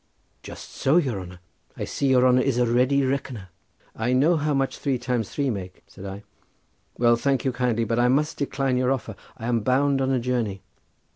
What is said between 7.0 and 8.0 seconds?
thank you, kindly, but